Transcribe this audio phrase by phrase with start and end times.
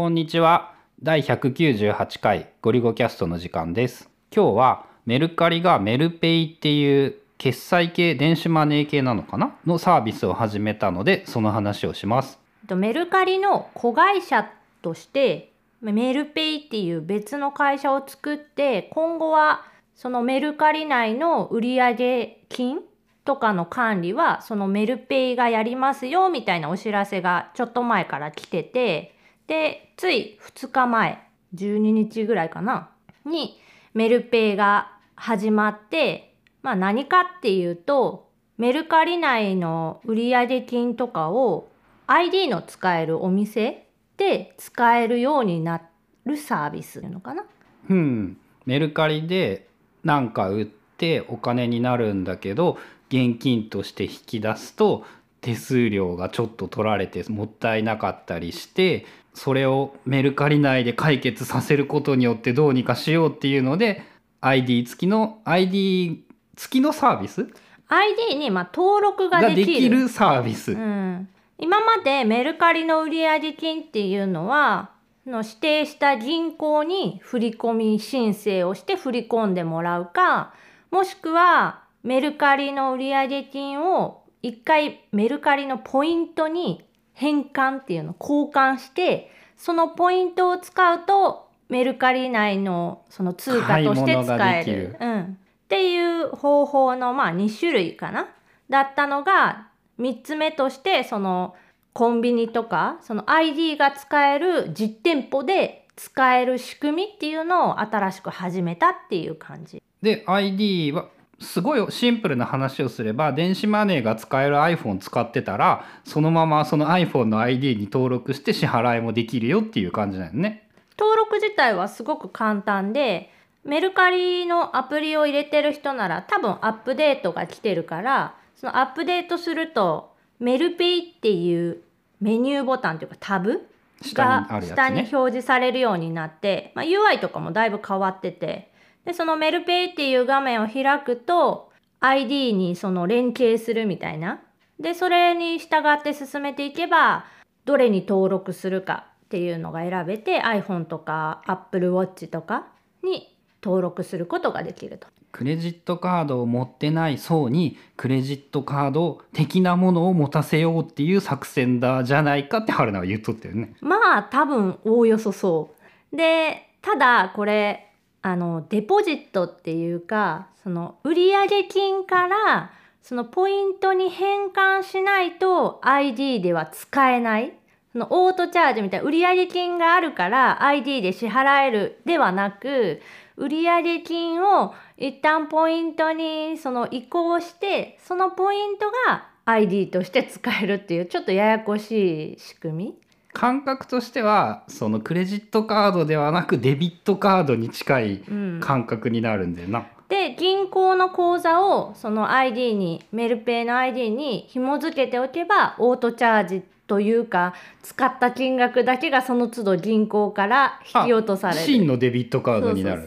[0.00, 0.72] こんにちは。
[1.02, 4.08] 第198回ゴリゴキャストの時間です。
[4.34, 9.54] 今日はメルカリがメルペイっていう決済系電子マネー系なのかな？
[9.66, 12.38] のサービスを始めたのでその話をします。
[12.66, 14.50] とメルカリの子会社
[14.80, 22.78] としてメルペイっていう別の会社を作って今後はそのメルカリ内の売上金
[23.26, 29.14] とかの管理はそのメルペイがやりますよみたいなお知らせがちょっと前から来てて
[29.50, 31.26] でつい2日前
[31.56, 32.90] 12日ぐらいかな
[33.26, 33.60] に
[33.94, 38.28] メルペイが始まってまあ何かっていうと
[38.58, 41.68] メルカリ内の売上金とかを
[42.06, 45.82] ID の使えるお店で使えるようにな
[46.24, 47.44] るサービスのかな。
[47.88, 49.66] うん、メルカリで
[50.04, 52.78] 何か売ってお金になるんだけど
[53.08, 55.04] 現金として引き出すと
[55.40, 64.02] 手数料がちょっと取られてもったいなかったりしてそれをメルカリ内で解決させることによってどうにかしようっていうので
[64.40, 66.24] ID 付きの ID
[66.56, 67.48] 付きのサービス
[67.88, 69.66] ？ID にまあ登録がができる。
[69.66, 70.72] できるサービス。
[70.72, 71.28] うん、
[71.58, 74.90] 今までメルカリの売上金っていうのは
[75.26, 80.54] の指定した銀行に振込申請をして振り込んでもらうか
[80.90, 86.84] もしくはメルカリの売上金を一回メルカリのポイントに
[87.20, 94.96] 変換っていうの交換してそのポイントを使うとメルカリ内のその通貨として使える。
[94.98, 95.26] うん、っ
[95.68, 98.30] ていう方法のまあ2種類かな
[98.70, 99.68] だったのが
[99.98, 101.54] 3つ目としてその
[101.92, 109.82] コンビニとかその ID が使える実店舗で使える仕組みっていうのを新しく始めたっていう感じ。
[110.00, 111.10] で ID は
[111.40, 120.68] すごいシンプルな話をすれば電子マネーが使える iPhone 使ってたらそのままその iPhone の ID に登録して支払いもできるよっていう感じなのね。
[120.98, 123.30] 登録自体はすごく簡単で
[123.64, 131.78] メルカリのアプリを入れてる人なら多分アップデートが来てるからそのアップデートするとメルペイっていう
[132.20, 133.66] メニューボタンというかタブ
[134.02, 135.08] 下にあが下にね。
[135.12, 138.69] 表示されるようになって、まあ、UI とかもだいぶ変わってて
[139.10, 144.40] でそのメルペイっていう画面を開くと ID にその連携するみたいな
[144.78, 147.24] でそれに従って進めていけば
[147.64, 152.68] どれに登録するかっていうのが選べて iPhone とか Apple Watch とか
[153.02, 155.08] に登録することができると。
[155.32, 163.74] クレジットカードを持ってない層にクレジットカード的なものを持たせようっていう作戦だじゃないかって春菜は言っとったよね。
[163.80, 165.74] まあ多分おおよそそ
[166.12, 166.16] う。
[166.16, 167.89] でただこれ
[168.22, 172.70] あのデポジットっていうかその売上金から
[173.02, 177.54] そのポイントに変換しないと ID では使えない。
[177.92, 183.00] そのオートチャージみたいな売上金があるから ID で支払えるではなく
[183.36, 192.94] 売上金を一旦ポイントにその移行してそのポイントが ID として使えるっていうちょっとややこしい仕組み
[193.32, 199.86] 感覚としてはそのクレジットカードではなくデビットカードに近いうん感覚になるんだよな。
[200.08, 211.60] で銀行の口座をその ID にメルペイの ID に紐付けておけばオートチャージというか使った金額だけがその都度銀行から引き落とされる。
[211.60, 213.06] 真のデビットカードになる。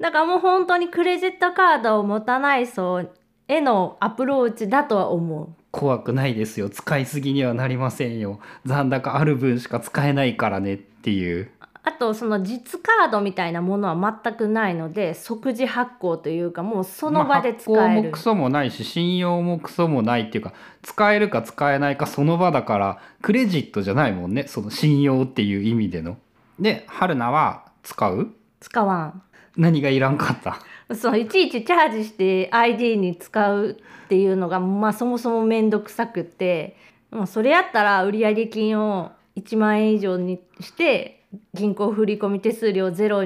[0.00, 3.02] だからもう本当にクレジットカードを持たない層
[3.48, 5.48] へのアプローチだとは思う。
[5.70, 11.50] 怖くないですよ使いすぎにはなりませんよ残高ある分しか使えないからねっていう
[11.84, 18.02] あとその実カードみたいなものは全くないので即時発行というかもうその場で使まあ発える。
[18.02, 20.52] 行もクソもないし信用もクソもないっていうか
[20.82, 26.18] 使えるか使えないかその場だからクレジットじゃないもんねその信用っていう意味での。
[26.60, 28.34] で春菜は使う？
[28.60, 29.22] 使わん。
[29.56, 30.58] 何がいらんかった？
[30.94, 36.76] そういちいちチャージして ID に使うっていうのが、まあ、そもそも面倒くさくって
[37.10, 41.22] もうそれやったら売上金を1万円以上にして
[41.52, 43.24] 銀行振込手数料ゼロ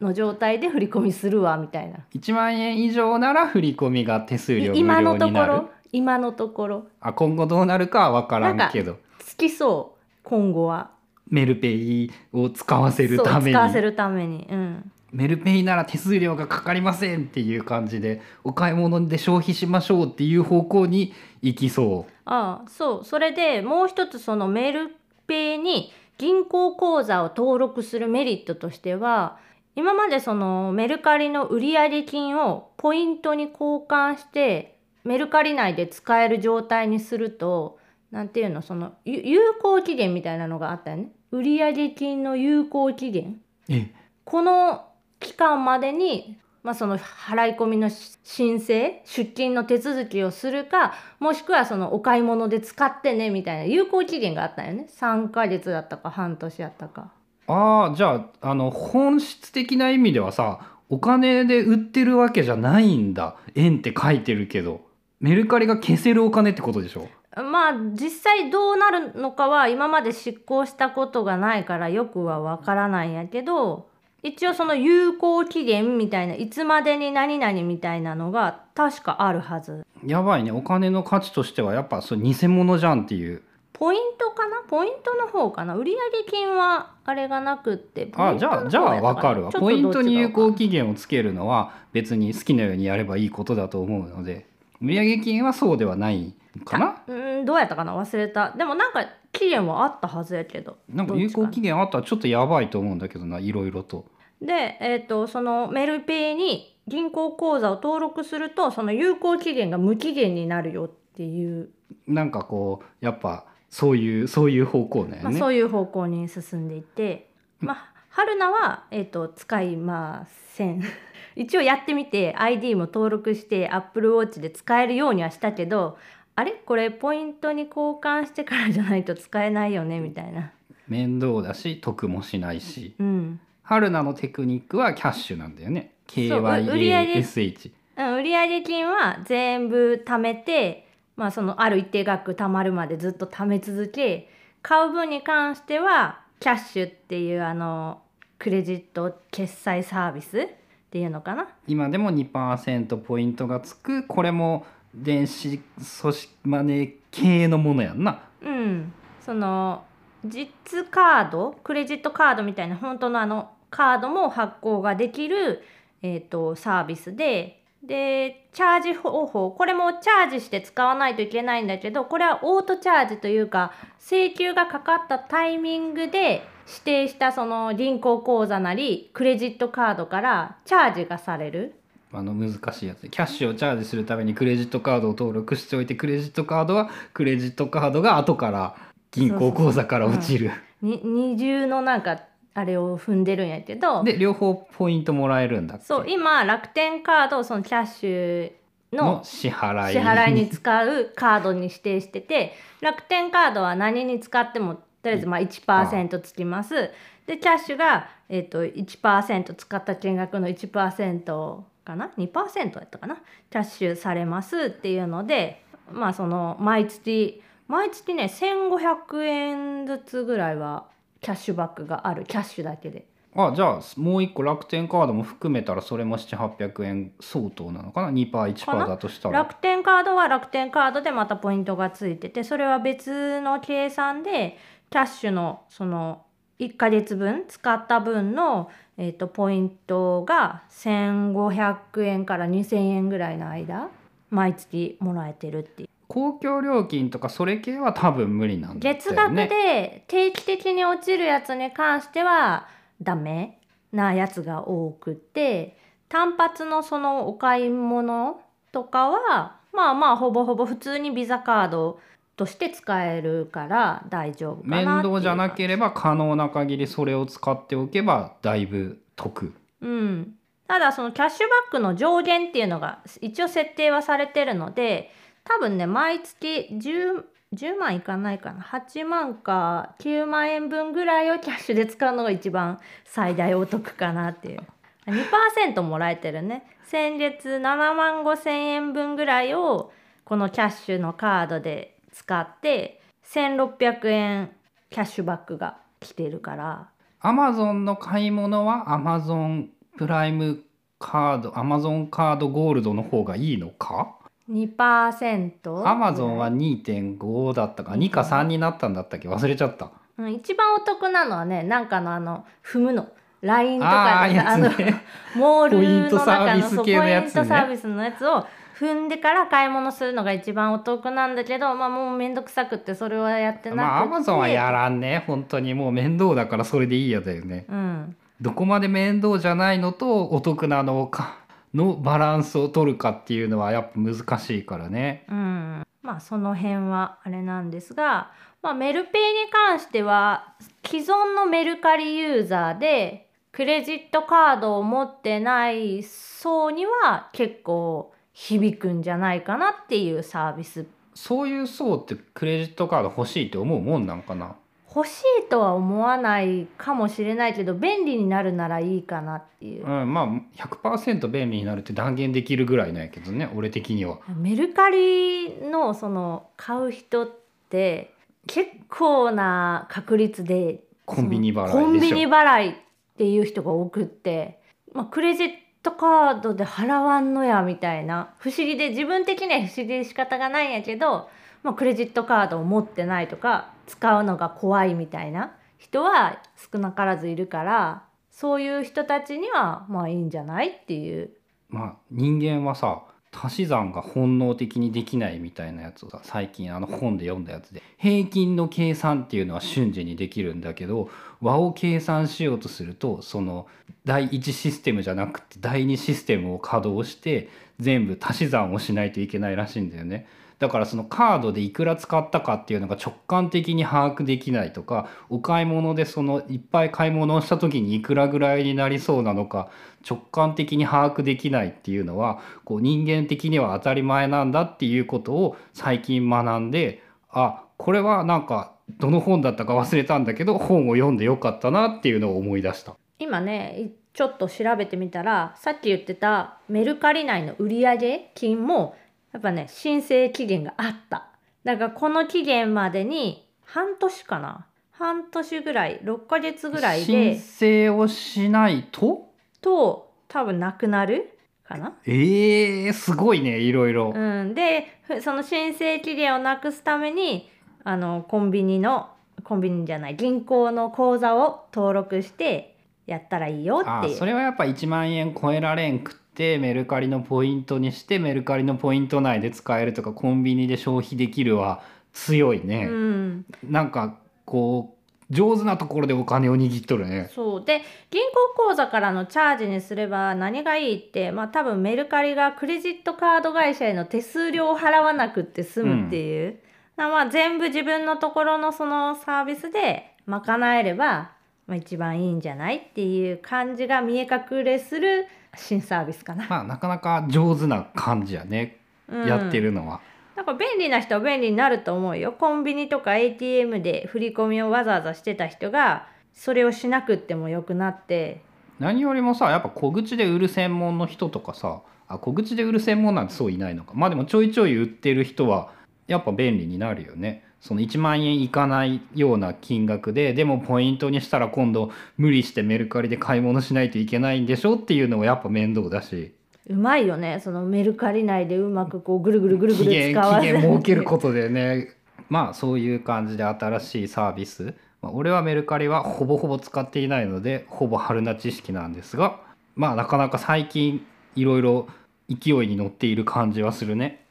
[0.00, 1.98] の状態で振り込みするわみたいな。
[2.14, 6.86] 1万円以上なら振り込みが手数料無今の料になるところ今のところ。
[7.00, 8.98] あ今後どうなるかは分からんけど。
[9.18, 10.90] つきそう今後は。
[11.28, 13.52] メルペイを使わせるために。
[13.52, 14.46] 使わせるために。
[14.50, 21.12] うんメルペイなら手数料がかかりませんっていう感じでお買い物で消費しましょうっていう方向に
[21.42, 23.04] 行きそああそう。
[23.04, 29.38] それでもう一つそのメルペイに銀行口座を登録するメリットとしては
[29.76, 37.78] 今までそのメルカリの売上金をポイントに交換してメルカリ内で使える状態にすると
[38.10, 41.12] なんていうのそのゆ有効期限みたいなのがあったよね。
[41.30, 43.40] 売上金の有効期限。
[43.68, 43.90] え。
[44.24, 44.91] この
[45.22, 54.86] 期間までに、まあ、その払い込みのし申請出金の手続きをするかもしくはそのお買い物で使ってねみたいな有効期限があったよね。
[54.90, 57.10] 3ヶ月だったか半年だったか。
[57.46, 63.36] ああじゃああの本質的な意味ではさお金で売ってるわけじゃないんだ。
[63.54, 64.82] 円って書いてるけど。
[65.20, 67.08] メルカリが消せるお金ってことでしょ？
[67.36, 73.88] まあ実際どうなるのかは今まで執行したことがないからよくはわからないんやけど
[74.22, 79.84] 一応その有効期限みたいないつまでに何々みたいなのが確かあるはず。
[80.06, 83.42] やばいねお金の価値としてはやっぱそれ偽物じゃんっていう。
[83.72, 84.62] ポイントかな？
[84.68, 85.74] ポイントの方かな？
[85.74, 85.94] 売上
[86.30, 94.46] 金はあれがなくってポイントの方あじゃあじゃあやったわかるわポイントに有効期限をつけるのは別に好きなようにやればいいことだと思うので。
[94.80, 96.34] 売上金はそうではない
[96.64, 97.02] かな？
[97.06, 97.96] うんどうやったかな？
[97.96, 98.50] 忘れた。
[98.52, 100.76] でもなんか期限はあったはずやけど。
[100.88, 104.04] なんか有効期限あったらちょっとやばいと思うんだけどないろいろと
[104.42, 111.70] で、えー、とそのメルペイに銀行口座を登録するとその有効期限が無期限になるよっていう、
[112.08, 117.30] なんかこうやっぱそういうそういう方向だよまあ、ね、そういう方向に進んでいて、
[117.60, 120.82] まあ、春菜は、えー、と使いません。
[121.34, 125.96] 一応やってみて ID も登録して AppleWatch で使えるようにはしたけど
[126.34, 126.52] あれ？
[126.52, 130.50] これポイントに交換してからじゃないと使えないよねみたいな。
[130.88, 132.94] 面倒だし得もしないし。
[132.98, 135.92] うん春菜のテクニックはキャッシュなんだよね。
[136.08, 144.28] KYASH うん売上金は全部貯めて、まあ、そのある一定額貯まるまでずっと貯め続け
[144.62, 148.02] 買う分に関してはキャッシュっていうあの
[148.38, 150.48] クレジット決済サービスっ
[150.90, 151.48] ていうのかな。
[151.66, 158.22] 今でも2%ポイントがつくこれも電子組織マネー系のものやんな。
[158.42, 158.92] うん。
[159.24, 159.84] その
[160.24, 165.62] 実カードクレジットカードみたいな本当のあのカードも発行ができる、
[166.02, 181.74] えー、とサービスででチャージ方法これもチャージして使わないといけないんだけどこれはオートチャージというか請求がかかったタイミングで指定したその銀行口座なりクレジットカードからチャージがされる。
[182.14, 188.76] あの難しいやつキャッシュをチャージするためにクレジットカードを登録しておいてクレジットカードはクレジットカードが後から
[189.12, 190.50] 銀行口座から落ちる。
[190.80, 192.20] に二重のなんか
[192.54, 194.02] あれを踏んでるんやけど。
[194.02, 195.84] で両方ポイントもらえるんだっけ？
[195.84, 198.52] そう今楽天カードをそのキャッシュ
[198.92, 199.92] のの支払い。
[199.92, 206.90] 支払いに使うカードに指定してて楽天カードは何に使ってもとりあえずまあ1%つきます。
[207.26, 213.16] でキャッシュが、えー、と1%使った金額の1%かな？2%やったかな？
[213.50, 220.86] キャッシュされますっていうのでまあその毎月毎月ね1,500円ずつぐらいは
[221.20, 222.24] キャッシュバックがある。
[222.24, 223.06] キャッシュだけで。
[223.34, 228.86] あじゃあもう一個楽天カードも含めたらそれも7800円相当なのかな？2%1% かな？
[228.86, 229.38] だとしたら。
[229.38, 234.58] 楽天カードは楽天カードでまたポイントがついててそれは別の計算で
[234.90, 236.24] キャッシュのその
[236.58, 243.88] 1ヶ月分使った分の、えー、とポイントが1500円から2000円ぐらいの間
[244.30, 249.00] 毎月もらえてるっていう公共料金とかそれ系は多分無理なんだよね。
[249.00, 252.68] 月額で定期的に落ちるやつに関しては
[253.00, 253.58] ダメ
[253.92, 255.74] なやつが多くて
[256.10, 258.42] 単発のそのお買い物
[258.72, 261.98] とかはまあまあほぼほぼ普通にビザカード
[262.36, 269.54] として使えるから大丈夫面倒じゃなければ可能な限りそれを使っておけばだいぶ得。
[269.80, 270.34] うん、
[270.68, 275.10] ただそのキャッシュバックの上限っていうのが一応設定はされてるので
[275.44, 278.62] 多分ね毎月 10, 10万いかないかな。
[278.62, 284.60] 8万か9万円分ぐらいをキャッシュで使うのが一番最大お得かなっていう。
[285.06, 286.64] 2%もらえてるね。
[286.84, 289.92] 先月7万5千円分ぐらいを
[290.24, 294.52] このキャッシュのカードで使って1600円
[294.90, 296.88] キャッシュバックが来てるから。
[297.20, 300.62] アマゾンの買い物はアマゾンプライム
[300.98, 304.16] カードアマゾンカードゴールドの方がいいのか？
[304.50, 309.28] 2%アマゾンは2.5だったか2か3になったんだったっけ？
[309.28, 309.90] 忘れちゃった。
[310.18, 313.08] うん、一番お得なのはねなんかのあの踏むの。
[313.42, 314.70] LINE とかでさあの
[315.34, 318.46] モールのポイントサー中のポイントサービスのやつを
[318.78, 323.74] 踏んでから買い物するのが一番お得なんだけどまあもうめんどくさくってそれはやってなくて。
[323.76, 325.24] まあアマゾンはやらんね。
[325.26, 327.66] 本当にもう面倒だからそれでいいやだよね。
[327.68, 328.16] うん。
[328.40, 331.36] どこまで面倒じゃないのとお得なのか
[331.74, 335.24] のバランスを取るかっていうのはやっぱ難しいからね。
[335.28, 335.82] うん。
[336.02, 340.54] ままあその辺はあれなんですが、まあ、メルペイに関しては
[340.86, 350.86] 既存のメルカリユーザーでクレジットカードを持ってない層には結構響くんじゃないかなっていうサービス。
[351.14, 354.56] そういう層ってクレジットカード欲しいって思うもんなんかな？
[354.94, 359.86] 欲しいとは思わないかもしれないけど便利になるならいいかなっていう。
[359.86, 360.26] う、ん、まあ
[360.62, 364.18] 100%便利になるって断言できるぐらいなんやけどね俺的には。
[364.36, 367.30] メルカリのその買う人っ
[367.70, 368.14] て
[368.46, 372.74] 結構な確率でコンビニ払いコンビニ払いっ
[373.16, 374.60] ていう人が多くって、
[374.92, 375.50] まあ、クレジッ
[375.82, 378.34] トカードで払わんのやみたいな。
[378.38, 381.28] 不思議で自分的には不思議で仕方がないんやけど、
[381.62, 386.40] まあ、クレジットカードを持ってないとか使うのが怖いみたいな人は
[386.72, 391.30] 少なからずいるからそういう人たちにはまあいいんじゃないっていう。
[391.68, 393.02] まあ人間はさ
[393.34, 401.08] 足し算が本能的にできないみたいなやつをさ最近あの本で読んだやつで平均の計算っていうのは瞬時にできるんだけど
[401.40, 403.66] 和を計算しようとするとその
[404.04, 407.48] 第一システムじゃなくて第二システムを稼働して
[407.80, 410.26] 全部足し算をしないといけないらしいんだよね。
[410.62, 419.70] だからそのカードでいくら使ったかっていうのが直感的に把握できないとかお買い物でそのいっぱい買い物をした時にいくらぐらいになりそうなのか
[420.08, 432.94] 直感的に把握できないっていうのはこう人間的には当たり前なんだっていうことを最近学んであこれはなんかどの本だったか忘れたんだけど本を読んでよかったなっていうのを思い出した。
[433.18, 438.94] 今ねちょっと調べてみたらさっき言ってたメルカリ内の売上金も
[439.32, 441.28] やっぱね申請期限があった。
[441.64, 444.66] だからこの期限までに半年かな。
[444.90, 449.32] 半年ぐらい6ヶ月ぐらい申で請をしないと？
[449.60, 451.96] と多分なくなるかな。
[452.04, 454.12] えー、すごいねいろいろ。
[454.14, 457.50] うん、でふその申請期限をなくすために
[457.84, 459.08] あのコンビニの
[459.44, 464.14] コンビニじゃない銀行の口座を登録してやったらいいよっていう。
[464.14, 477.30] あそれはやっぱ1万円超えられんくってメルカリのポイントにしてメルカリのポイント内で使えるとかコンビニで消費できるは強いね、うん、なんかこう上手なところでお金を握っとるね。
[477.34, 477.64] そう。
[477.64, 478.22] で銀
[478.56, 486.60] 行口座からのチャージにすれば何がいいってまあ多分メルカリがクレジットカード会社への手数料を払わなくって済むっていう、
[486.96, 491.32] だからまあ全部自分のところのそのサービスで賄えれば、
[491.66, 496.46] まあ、一番いいんじゃないっていう感じが見え隠れする新サービスかな。
[496.48, 498.78] まあなかなか上手な感じやね、
[499.08, 499.26] うん。
[499.26, 500.00] やってるのは。
[500.34, 502.32] だから便利な人は便利になると思うよ。
[502.32, 508.42] コンビニとか ATM で振り込みをわざわざしてた人がそれをしなくってもよくなって。
[508.78, 513.92] 何よりもさやっぱ小口で売る専門の人とかさあ小口で売る専門なんてそういないのか。
[513.94, 515.70] まあでもちょいちょい売ってる人は
[516.06, 526.34] やっぱ便利になるよねその1万円いかないような金額ででもポイントにしたら今度無理してメルカリで買い物しないといけないんでしょっていうのはやっぱ面倒だし。
[526.68, 527.40] うまいよね。
[527.42, 531.90] そのメルカリ内でうまくこうぐるぐるぐるぐる使わせ期限設けることでね。
[532.28, 539.40] まあそういう感じで新しいサービス、まあ、俺はメルカリはほぼほぼ使っていないのでほぼ春菜知識なんですが。
[539.76, 541.86] まあなかなか最近いろいろ
[542.28, 544.21] 勢いに乗っている感じはするね